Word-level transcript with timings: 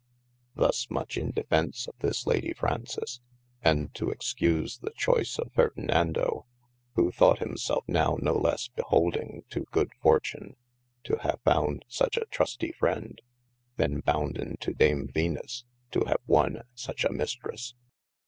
Thus 0.55 0.89
much 0.89 1.15
in 1.15 1.29
defence 1.29 1.87
of 1.87 1.93
this 1.99 2.25
Lady 2.25 2.53
Fraunces, 2.55 3.19
& 3.63 3.63
to 3.93 4.09
excuse 4.09 4.79
the 4.79 4.89
choyce 4.97 5.37
of 5.37 5.53
Ferdenando 5.53 6.45
who 6.95 7.11
thought 7.11 7.37
himself 7.37 7.83
now 7.87 8.17
no 8.19 8.33
lesse 8.35 8.69
beholding 8.69 9.43
to 9.51 9.67
good 9.71 9.91
fortune, 10.01 10.55
to 11.03 11.17
have 11.19 11.39
found 11.45 11.85
such 11.87 12.17
a 12.17 12.25
trusty 12.31 12.71
friend, 12.71 13.21
then 13.77 13.99
bounden 13.99 14.57
to 14.61 14.73
Dame 14.73 15.07
Venus, 15.07 15.65
to 15.91 16.03
have 16.05 16.21
wonne 16.25 16.63
such 16.73 17.03
a 17.05 17.09
Mistres. 17.09 17.75